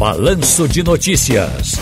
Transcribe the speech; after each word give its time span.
Balanço 0.00 0.66
de 0.66 0.82
Notícias. 0.82 1.74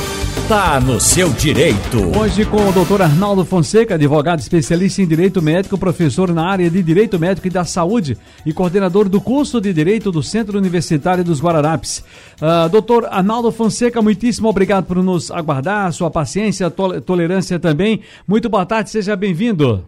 Tá 0.49 0.81
no 0.81 0.99
seu 0.99 1.33
direito. 1.35 2.19
Hoje 2.19 2.45
com 2.45 2.69
o 2.69 2.73
doutor 2.73 3.01
Arnaldo 3.01 3.45
Fonseca, 3.45 3.95
advogado 3.95 4.41
especialista 4.41 5.01
em 5.01 5.07
direito 5.07 5.41
médico, 5.41 5.79
professor 5.79 6.35
na 6.35 6.51
área 6.51 6.69
de 6.69 6.83
direito 6.83 7.17
médico 7.17 7.47
e 7.47 7.51
da 7.51 7.65
saúde 7.65 8.19
e 8.45 8.53
coordenador 8.53 9.09
do 9.09 9.21
curso 9.21 9.61
de 9.61 9.73
direito 9.73 10.11
do 10.11 10.21
Centro 10.21 10.59
Universitário 10.59 11.23
dos 11.23 11.41
Guararapes. 11.41 12.05
Uh, 12.43 12.69
doutor 12.69 13.07
Arnaldo 13.07 13.53
Fonseca, 13.53 14.03
muitíssimo 14.03 14.49
obrigado 14.49 14.87
por 14.87 15.01
nos 15.01 15.31
aguardar, 15.31 15.93
sua 15.93 16.11
paciência, 16.11 16.69
tol 16.69 17.01
tolerância 17.01 17.57
também. 17.61 18.03
Muito 18.27 18.49
boa 18.49 18.67
tarde, 18.67 18.91
seja 18.91 19.15
bem-vindo. 19.15 19.87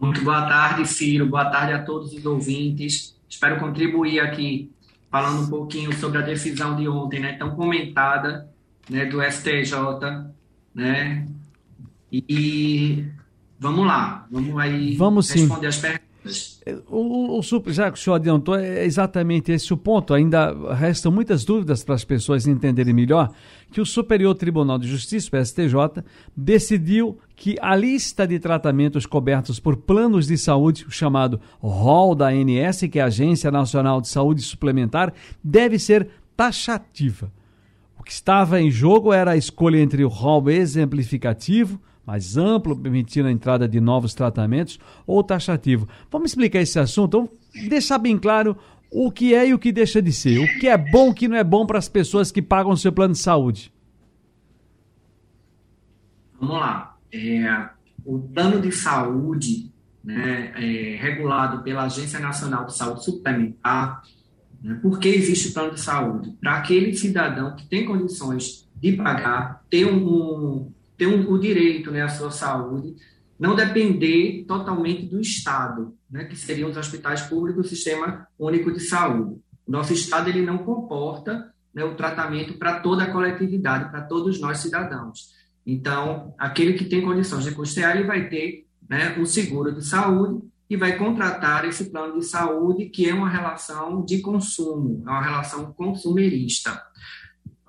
Muito 0.00 0.20
boa 0.24 0.42
tarde, 0.48 0.84
Ciro. 0.88 1.26
Boa 1.26 1.44
tarde 1.44 1.74
a 1.74 1.82
todos 1.84 2.12
os 2.12 2.26
ouvintes. 2.26 3.14
Espero 3.30 3.60
contribuir 3.60 4.18
aqui 4.18 4.74
falando 5.14 5.42
um 5.42 5.46
pouquinho 5.46 5.94
sobre 5.94 6.18
a 6.18 6.22
decisão 6.22 6.74
de 6.74 6.88
ontem, 6.88 7.20
né, 7.20 7.34
tão 7.34 7.54
comentada 7.54 8.50
né, 8.90 9.04
do 9.04 9.22
STJ, 9.22 9.72
né? 10.74 11.24
E 12.10 13.04
vamos 13.56 13.86
lá, 13.86 14.26
vamos 14.28 14.58
aí 14.58 14.96
vamos 14.96 15.30
responder 15.30 15.60
sim. 15.60 15.66
as 15.68 15.78
perguntas. 15.78 16.03
O, 16.88 17.38
o, 17.38 17.72
já 17.72 17.90
que 17.90 17.98
o 17.98 18.00
senhor 18.00 18.16
adiantou, 18.16 18.56
é 18.56 18.84
exatamente 18.84 19.52
esse 19.52 19.72
o 19.74 19.76
ponto. 19.76 20.14
Ainda 20.14 20.74
restam 20.74 21.12
muitas 21.12 21.44
dúvidas 21.44 21.84
para 21.84 21.94
as 21.94 22.04
pessoas 22.04 22.46
entenderem 22.46 22.94
melhor 22.94 23.30
que 23.70 23.80
o 23.80 23.86
Superior 23.86 24.34
Tribunal 24.34 24.78
de 24.78 24.88
Justiça, 24.88 25.36
o 25.36 25.44
STJ, 25.44 26.02
decidiu 26.34 27.18
que 27.36 27.56
a 27.60 27.76
lista 27.76 28.26
de 28.26 28.38
tratamentos 28.38 29.04
cobertos 29.04 29.60
por 29.60 29.76
planos 29.76 30.26
de 30.26 30.38
saúde, 30.38 30.86
o 30.86 30.90
chamado 30.90 31.40
ROL 31.60 32.14
da 32.14 32.28
ANS, 32.28 32.82
que 32.90 32.98
é 32.98 33.02
a 33.02 33.06
Agência 33.06 33.50
Nacional 33.50 34.00
de 34.00 34.08
Saúde 34.08 34.42
Suplementar, 34.42 35.12
deve 35.42 35.78
ser 35.78 36.08
taxativa. 36.36 37.30
O 37.98 38.02
que 38.02 38.12
estava 38.12 38.60
em 38.60 38.70
jogo 38.70 39.12
era 39.12 39.32
a 39.32 39.36
escolha 39.36 39.78
entre 39.78 40.04
o 40.04 40.08
rol 40.08 40.48
exemplificativo, 40.50 41.80
mais 42.06 42.36
amplo, 42.36 42.76
permitindo 42.76 43.28
a 43.28 43.32
entrada 43.32 43.68
de 43.68 43.80
novos 43.80 44.14
tratamentos, 44.14 44.78
ou 45.06 45.22
taxativo. 45.22 45.88
Vamos 46.10 46.30
explicar 46.30 46.60
esse 46.60 46.78
assunto? 46.78 47.18
Vamos 47.18 47.68
deixar 47.68 47.98
bem 47.98 48.18
claro 48.18 48.56
o 48.90 49.10
que 49.10 49.34
é 49.34 49.48
e 49.48 49.54
o 49.54 49.58
que 49.58 49.72
deixa 49.72 50.00
de 50.00 50.12
ser. 50.12 50.38
O 50.38 50.58
que 50.60 50.68
é 50.68 50.76
bom 50.76 51.08
e 51.08 51.10
o 51.10 51.14
que 51.14 51.28
não 51.28 51.36
é 51.36 51.44
bom 51.44 51.66
para 51.66 51.78
as 51.78 51.88
pessoas 51.88 52.30
que 52.30 52.42
pagam 52.42 52.72
o 52.72 52.76
seu 52.76 52.92
plano 52.92 53.14
de 53.14 53.20
saúde. 53.20 53.72
Vamos 56.38 56.56
lá. 56.56 56.96
É, 57.12 57.68
o 58.04 58.18
plano 58.18 58.60
de 58.60 58.72
saúde 58.72 59.70
né, 60.02 60.52
é 60.56 60.96
regulado 60.96 61.62
pela 61.62 61.84
Agência 61.84 62.18
Nacional 62.18 62.66
de 62.66 62.76
Saúde 62.76 63.04
Suplementar 63.04 64.02
né? 64.64 64.78
Por 64.80 64.98
que 64.98 65.08
existe 65.08 65.48
o 65.48 65.52
plano 65.52 65.74
de 65.74 65.80
saúde? 65.80 66.34
Para 66.40 66.54
aquele 66.54 66.96
cidadão 66.96 67.54
que 67.54 67.66
tem 67.66 67.84
condições 67.84 68.66
de 68.74 68.92
pagar, 68.94 69.62
ter, 69.68 69.84
um, 69.84 70.72
ter 70.96 71.06
um, 71.06 71.30
o 71.30 71.38
direito 71.38 71.90
né, 71.90 72.02
à 72.02 72.08
sua 72.08 72.30
saúde, 72.30 72.94
não 73.38 73.54
depender 73.54 74.44
totalmente 74.46 75.06
do 75.06 75.20
Estado, 75.20 75.94
né, 76.10 76.24
que 76.24 76.36
seriam 76.36 76.70
os 76.70 76.76
hospitais 76.76 77.22
públicos, 77.22 77.66
o 77.66 77.68
Sistema 77.68 78.26
Único 78.38 78.72
de 78.72 78.80
Saúde. 78.80 79.40
O 79.66 79.70
nosso 79.70 79.92
Estado 79.92 80.28
ele 80.28 80.42
não 80.42 80.58
comporta 80.58 81.52
né, 81.74 81.84
o 81.84 81.94
tratamento 81.94 82.54
para 82.54 82.80
toda 82.80 83.04
a 83.04 83.10
coletividade, 83.10 83.90
para 83.90 84.02
todos 84.02 84.40
nós 84.40 84.58
cidadãos. 84.58 85.34
Então, 85.66 86.34
aquele 86.38 86.74
que 86.74 86.84
tem 86.84 87.02
condições 87.02 87.44
de 87.44 87.52
custear, 87.52 87.96
ele 87.96 88.06
vai 88.06 88.28
ter 88.28 88.66
né, 88.88 89.16
um 89.18 89.24
seguro 89.24 89.72
de 89.72 89.84
saúde 89.84 90.46
e 90.68 90.76
vai 90.76 90.96
contratar 90.96 91.64
esse 91.64 91.90
plano 91.90 92.18
de 92.18 92.26
saúde, 92.26 92.88
que 92.88 93.08
é 93.08 93.14
uma 93.14 93.28
relação 93.28 94.04
de 94.04 94.20
consumo, 94.20 95.02
é 95.06 95.10
uma 95.10 95.22
relação 95.22 95.72
consumerista. 95.72 96.80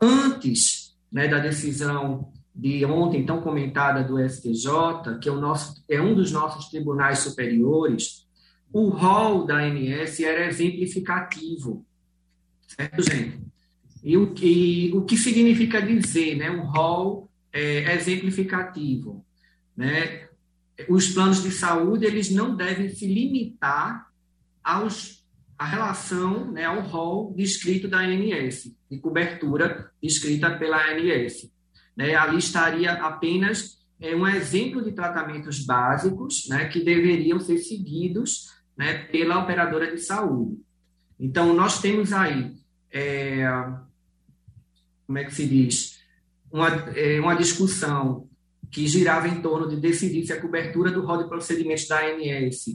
Antes 0.01 0.95
né, 1.11 1.27
da 1.27 1.39
decisão 1.39 2.31
de 2.55 2.85
ontem, 2.85 3.25
tão 3.25 3.41
comentada 3.41 4.03
do 4.03 4.17
STJ, 4.17 5.19
que 5.21 5.27
é, 5.27 5.31
o 5.31 5.39
nosso, 5.39 5.83
é 5.89 6.01
um 6.01 6.15
dos 6.15 6.31
nossos 6.31 6.69
tribunais 6.69 7.19
superiores, 7.19 8.25
o 8.71 8.89
rol 8.89 9.45
da 9.45 9.57
ANS 9.57 10.19
era 10.19 10.47
exemplificativo, 10.47 11.85
certo, 12.67 13.03
gente? 13.03 13.39
E 14.03 14.17
o 14.17 14.33
que, 14.33 14.91
o 14.93 15.01
que 15.01 15.17
significa 15.17 15.81
dizer, 15.81 16.35
né, 16.35 16.51
um 16.51 16.65
rol 16.65 17.29
é, 17.51 17.93
exemplificativo? 17.95 19.25
Né? 19.75 20.25
os 20.89 21.09
planos 21.09 21.41
de 21.41 21.51
saúde 21.51 22.05
eles 22.05 22.29
não 22.29 22.55
devem 22.55 22.89
se 22.89 23.07
limitar 23.07 24.09
aos 24.63 25.23
a 25.57 25.65
relação, 25.65 26.51
né, 26.51 26.65
ao 26.65 26.81
rol 26.81 27.33
descrito 27.33 27.87
da 27.87 27.99
ANS, 27.99 28.75
de 28.91 28.97
cobertura 28.97 29.89
descrita 30.03 30.57
pela 30.57 30.77
ANS. 30.91 31.49
Né, 31.95 32.13
ali 32.15 32.37
estaria 32.37 32.91
apenas 32.93 33.77
é, 34.01 34.15
um 34.15 34.27
exemplo 34.27 34.83
de 34.83 34.91
tratamentos 34.91 35.65
básicos 35.65 36.47
né, 36.49 36.65
que 36.65 36.83
deveriam 36.83 37.39
ser 37.39 37.57
seguidos 37.59 38.47
né, 38.77 39.05
pela 39.05 39.39
operadora 39.39 39.89
de 39.93 40.01
saúde. 40.01 40.57
Então, 41.19 41.53
nós 41.53 41.79
temos 41.79 42.11
aí, 42.11 42.51
é, 42.91 43.45
como 45.07 45.17
é 45.17 45.23
que 45.23 45.33
se 45.33 45.47
diz, 45.47 45.99
uma, 46.51 46.67
é, 46.95 47.19
uma 47.19 47.35
discussão 47.35 48.27
que 48.69 48.87
girava 48.87 49.27
em 49.27 49.41
torno 49.41 49.69
de 49.69 49.77
decidir 49.77 50.25
se 50.25 50.33
a 50.33 50.41
cobertura 50.41 50.91
do 50.91 51.05
rol 51.05 51.23
de 51.23 51.29
procedimentos 51.29 51.87
da 51.87 52.01
ANS 52.01 52.65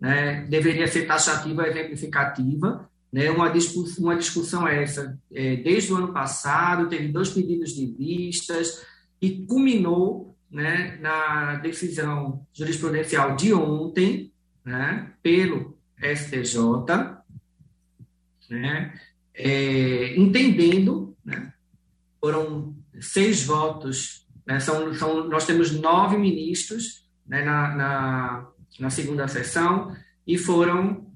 né, 0.00 0.44
deveria 0.48 0.88
ser 0.88 1.06
taxativa 1.06 1.62
ou 1.62 1.68
exemplificativa. 1.68 2.90
Né, 3.14 3.30
uma, 3.30 3.48
discussão, 3.48 4.04
uma 4.04 4.16
discussão 4.16 4.66
essa, 4.66 5.16
é, 5.32 5.54
desde 5.54 5.92
o 5.92 5.96
ano 5.96 6.12
passado, 6.12 6.88
teve 6.88 7.06
dois 7.06 7.30
pedidos 7.30 7.72
de 7.72 7.86
vistas 7.86 8.84
e 9.22 9.46
culminou 9.46 10.36
né, 10.50 10.98
na 11.00 11.54
decisão 11.56 12.44
jurisprudencial 12.52 13.36
de 13.36 13.54
ontem, 13.54 14.32
né, 14.64 15.12
pelo 15.22 15.78
STJ, 16.00 16.58
né, 18.50 18.98
é, 19.32 20.18
entendendo, 20.18 21.16
né, 21.24 21.52
foram 22.20 22.74
seis 23.00 23.44
votos 23.44 24.24
né? 24.46 24.60
São, 24.60 24.92
são, 24.94 25.28
nós 25.28 25.46
temos 25.46 25.72
nove 25.72 26.16
ministros 26.16 27.06
né, 27.26 27.42
na, 27.42 27.74
na, 27.74 28.46
na, 28.78 28.90
segunda 28.90 29.26
sessão 29.26 29.94
e 30.26 30.36
foram 30.36 31.06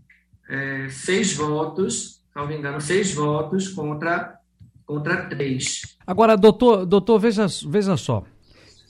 é, 0.48 0.88
seis 0.88 1.34
votos, 1.34 2.22
se 2.32 2.36
não 2.36 2.47
me 2.47 2.56
engano, 2.56 2.81
seis 2.81 3.14
votos 3.14 3.69
contra, 3.69 4.38
contra 4.86 5.28
três. 5.28 5.82
Agora, 6.06 6.36
doutor, 6.36 6.86
doutor 6.86 7.19
veja, 7.19 7.47
veja 7.66 7.97
só. 7.97 8.25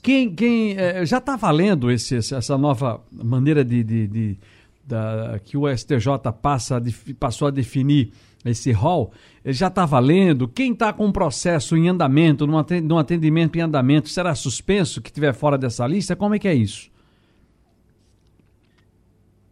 Quem, 0.01 0.33
quem 0.33 0.77
é, 0.77 1.05
já 1.05 1.17
está 1.17 1.35
valendo 1.35 1.91
esse, 1.91 2.15
essa 2.15 2.57
nova 2.57 3.03
maneira 3.11 3.65
de, 3.65 3.83
de, 3.83 4.07
de 4.07 4.39
da, 4.85 5.39
que 5.43 5.57
o 5.57 5.67
STJ 5.67 6.31
passa, 6.41 6.81
passou 7.19 7.49
a 7.49 7.51
definir 7.51 8.11
esse 8.45 8.71
rol, 8.71 9.11
já 9.45 9.67
está 9.67 9.85
valendo? 9.85 10.47
Quem 10.47 10.71
está 10.71 10.93
com 10.93 11.07
um 11.07 11.11
processo 11.11 11.75
em 11.75 11.89
andamento, 11.89 12.47
num 12.47 12.97
atendimento 12.97 13.57
em 13.57 13.61
andamento, 13.61 14.07
será 14.07 14.33
suspenso 14.33 15.01
que 15.01 15.09
estiver 15.09 15.33
fora 15.33 15.57
dessa 15.57 15.85
lista? 15.85 16.15
Como 16.15 16.33
é 16.33 16.39
que 16.39 16.47
é 16.47 16.53
isso? 16.53 16.89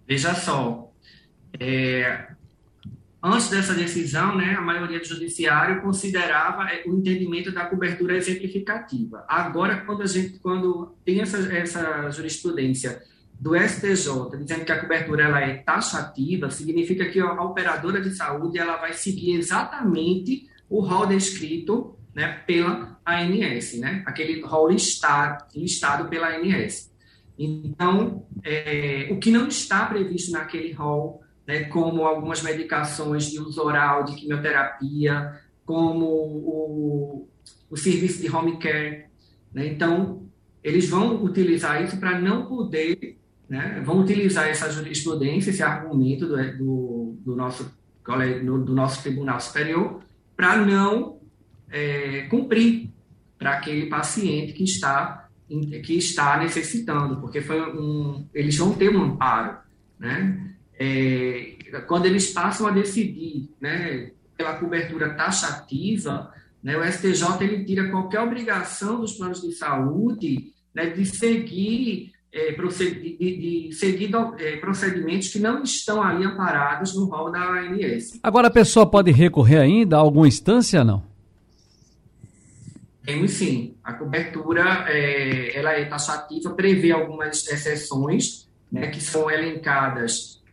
Veja 0.08 0.34
só, 0.34 0.87
é, 1.60 2.28
antes 3.22 3.50
dessa 3.50 3.74
decisão, 3.74 4.36
né, 4.36 4.56
a 4.56 4.62
maioria 4.62 5.00
do 5.00 5.06
judiciário 5.06 5.82
considerava 5.82 6.70
é, 6.70 6.84
o 6.86 6.96
entendimento 6.98 7.52
da 7.52 7.66
cobertura 7.66 8.16
exemplificativa. 8.16 9.26
Agora, 9.28 9.82
quando 9.86 10.04
a 10.04 10.08
gente, 10.08 10.40
quando 10.40 10.96
tem 11.04 11.22
essa, 11.22 11.38
essa 11.54 12.10
jurisprudência 12.12 13.02
do 13.40 13.56
STJ 13.56 14.38
dizendo 14.40 14.66
que 14.66 14.72
a 14.72 14.82
cobertura 14.82 15.24
ela 15.24 15.42
é 15.42 15.58
taxativa, 15.58 16.50
significa 16.50 17.06
que 17.06 17.20
a 17.20 17.44
operadora 17.44 18.02
de 18.02 18.16
saúde 18.16 18.58
ela 18.58 18.78
vai 18.78 18.94
seguir 18.94 19.36
exatamente 19.36 20.50
o 20.70 20.82
rol 20.82 21.06
descrito 21.06 21.96
né, 22.16 22.42
pela 22.48 23.00
ANS, 23.06 23.80
né, 23.80 24.04
aquele 24.06 24.42
rol 24.42 24.70
listado, 24.70 25.46
listado 25.56 26.10
pela 26.10 26.36
ANS. 26.36 26.92
Então, 27.38 28.26
é, 28.44 29.08
o 29.12 29.20
que 29.20 29.30
não 29.30 29.48
está 29.48 29.86
previsto 29.86 30.32
naquele 30.32 30.74
rol, 30.74 31.22
né, 31.48 31.64
como 31.66 32.06
algumas 32.06 32.44
medicações 32.44 33.32
de 33.32 33.40
uso 33.40 33.62
oral, 33.62 34.04
de 34.04 34.16
quimioterapia, 34.16 35.40
como 35.66 36.06
o, 36.06 37.30
o 37.70 37.78
serviço 37.78 38.22
de 38.22 38.30
home 38.30 38.58
care. 38.58 39.06
Né, 39.54 39.68
então, 39.68 40.24
eles 40.64 40.90
vão 40.90 41.24
utilizar 41.24 41.82
isso 41.82 41.98
para 41.98 42.20
não 42.20 42.46
poder 42.46 43.18
né, 43.50 43.82
vão 43.84 44.02
utilizar 44.02 44.48
essa 44.48 44.70
jurisprudência, 44.70 45.50
esse 45.50 45.64
argumento 45.64 46.28
do, 46.28 46.58
do, 46.58 47.18
do 47.26 47.36
nosso, 47.36 47.72
do 48.06 48.74
nosso 48.74 49.02
Tribunal 49.02 49.40
Superior, 49.40 50.02
para 50.36 50.58
não 50.58 51.20
é, 51.70 52.24
cumprir 52.30 52.90
para 53.38 53.54
aquele 53.54 53.86
paciente 53.88 54.54
que 54.54 54.64
está, 54.64 55.30
que 55.48 55.98
está 55.98 56.38
necessitando, 56.38 57.22
porque 57.22 57.42
foi 57.42 57.62
um, 57.62 58.28
eles 58.34 58.58
vão 58.58 58.74
ter 58.74 58.96
um 58.96 59.02
amparo. 59.02 59.58
Né? 59.98 60.56
É, 60.80 61.56
quando 61.88 62.06
eles 62.06 62.32
passam 62.32 62.68
a 62.68 62.72
decidir, 62.72 63.50
né, 63.60 64.12
pela 64.38 64.54
cobertura 64.54 65.14
taxativa, 65.16 66.32
né, 66.64 66.78
o 66.78 66.84
STJ 66.84 67.24
ele 67.42 67.66
tira 67.66 67.90
qualquer 67.90 68.22
obrigação 68.22 69.00
dos 69.00 69.14
planos 69.14 69.42
de 69.42 69.52
saúde 69.54 70.54
né, 70.74 70.88
de 70.92 71.06
seguir, 71.06 72.12
é, 72.32 72.52
de, 72.52 73.18
de 73.18 73.70
seguir 73.74 74.12
é, 74.38 74.58
procedimentos 74.58 75.30
que 75.30 75.40
não 75.40 75.64
estão 75.64 76.02
ali 76.04 76.24
amparados 76.24 76.96
no 76.96 77.06
rol 77.06 77.32
da 77.32 77.40
ANS. 77.40 78.20
Agora 78.22 78.48
a 78.48 78.52
pessoa 78.52 78.86
pode 78.86 79.12
recorrer 79.12 79.58
ainda 79.58 79.96
a 79.96 80.00
alguma 80.00 80.28
instância, 80.28 80.84
não? 80.84 81.04
Temos 83.04 83.32
sim. 83.32 83.74
A 83.84 83.94
cobertura 83.94 84.86
é, 84.90 85.58
ela 85.58 85.72
é 85.72 85.86
taxativa, 85.86 86.52
prevê 86.52 86.92
algumas 86.92 87.48
exceções 87.48 88.48
né, 88.72 88.88
que 88.88 89.02
são 89.02 89.32
elencadas 89.32 90.44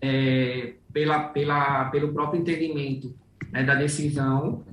é, 0.00 0.74
pela, 0.92 1.20
pela, 1.28 1.86
pelo 1.86 2.12
próprio 2.12 2.40
entendimento 2.40 3.14
né, 3.50 3.62
da 3.62 3.74
decisão, 3.74 4.64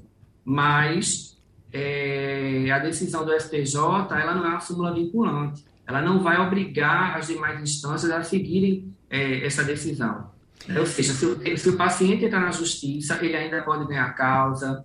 mas 0.43 1.37
é, 1.73 2.71
a 2.71 2.79
decisão 2.79 3.25
do 3.25 3.37
STJ 3.39 3.77
ela 4.11 4.35
não 4.35 4.45
é 4.45 4.49
uma 4.49 4.59
súmula 4.59 4.93
vinculante. 4.93 5.65
Ela 5.87 6.01
não 6.01 6.19
vai 6.19 6.39
obrigar 6.39 7.17
as 7.17 7.27
demais 7.27 7.61
instâncias 7.61 8.11
a 8.11 8.23
seguirem 8.23 8.91
é, 9.09 9.45
essa 9.45 9.63
decisão. 9.63 10.31
Ou 10.77 10.85
seja, 10.85 11.13
se 11.13 11.57
se 11.57 11.69
o 11.69 11.77
paciente 11.77 12.25
entrar 12.25 12.39
na 12.39 12.49
justiça, 12.49 13.19
ele 13.23 13.35
ainda 13.35 13.61
pode 13.61 13.85
ganhar 13.87 14.15
causa, 14.15 14.83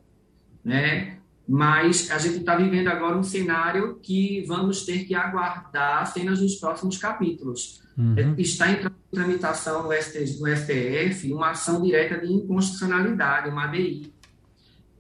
né? 0.63 1.20
Mas 1.52 2.12
a 2.12 2.19
gente 2.19 2.38
está 2.38 2.55
vivendo 2.55 2.87
agora 2.87 3.19
um 3.19 3.25
cenário 3.25 3.99
que 4.00 4.44
vamos 4.47 4.85
ter 4.85 5.05
que 5.05 5.17
aguardar 5.17 6.06
cenas 6.06 6.41
nos 6.41 6.55
próximos 6.55 6.97
capítulos. 6.97 7.82
Uhum. 7.99 8.37
Está 8.38 8.70
em 8.70 8.79
tramitação 9.12 9.82
no 9.82 9.93
STF 9.93 11.32
uma 11.32 11.50
ação 11.50 11.82
direta 11.82 12.25
de 12.25 12.32
inconstitucionalidade, 12.32 13.49
uma 13.49 13.64
ADI, 13.64 14.14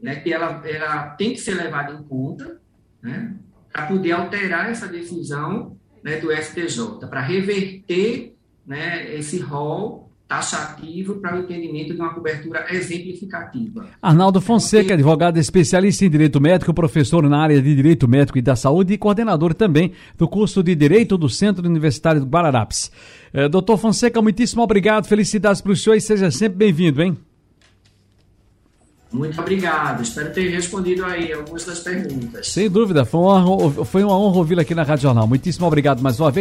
né, 0.02 0.16
que 0.16 0.32
ela, 0.32 0.60
ela 0.66 1.10
tem 1.10 1.34
que 1.34 1.40
ser 1.40 1.54
levada 1.54 1.92
em 1.92 2.02
conta 2.02 2.60
né, 3.00 3.36
para 3.72 3.86
poder 3.86 4.10
alterar 4.10 4.68
essa 4.70 4.88
decisão 4.88 5.78
né, 6.02 6.16
do 6.16 6.32
STJ, 6.32 7.06
para 7.08 7.20
reverter 7.20 8.34
né, 8.66 9.14
esse 9.14 9.38
rol 9.38 10.09
taxativo 10.30 11.16
para 11.16 11.36
o 11.36 11.40
entendimento 11.40 11.92
de 11.92 12.00
uma 12.00 12.14
cobertura 12.14 12.64
exemplificativa. 12.70 13.86
Arnaldo 14.00 14.40
Fonseca, 14.40 14.94
advogado 14.94 15.38
especialista 15.38 16.04
em 16.04 16.10
direito 16.10 16.40
médico, 16.40 16.72
professor 16.72 17.28
na 17.28 17.42
área 17.42 17.60
de 17.60 17.74
direito 17.74 18.06
médico 18.06 18.38
e 18.38 18.42
da 18.42 18.54
saúde 18.54 18.94
e 18.94 18.98
coordenador 18.98 19.52
também 19.52 19.92
do 20.16 20.28
curso 20.28 20.62
de 20.62 20.72
direito 20.76 21.18
do 21.18 21.28
Centro 21.28 21.68
Universitário 21.68 22.20
do 22.20 22.28
Guararapes. 22.28 22.92
Eh, 23.34 23.48
doutor 23.48 23.76
Fonseca, 23.76 24.22
muitíssimo 24.22 24.62
obrigado, 24.62 25.08
felicidades 25.08 25.60
para 25.60 25.72
o 25.72 25.76
senhor 25.76 25.96
e 25.96 26.00
seja 26.00 26.30
sempre 26.30 26.58
bem-vindo, 26.58 27.02
hein? 27.02 27.18
Muito 29.12 29.40
obrigado. 29.40 30.02
Espero 30.02 30.32
ter 30.32 30.48
respondido 30.50 31.04
aí 31.04 31.32
algumas 31.32 31.64
das 31.64 31.80
perguntas. 31.80 32.46
Sem 32.46 32.70
dúvida, 32.70 33.04
foi 33.04 33.20
uma, 33.20 33.84
foi 33.84 34.04
uma 34.04 34.16
honra 34.16 34.38
ouvi-lo 34.38 34.60
aqui 34.60 34.72
na 34.72 34.84
Rádio 34.84 35.02
Jornal. 35.02 35.26
Muitíssimo 35.26 35.66
obrigado 35.66 36.00
mais 36.00 36.20
uma 36.20 36.30
vez. 36.30 36.38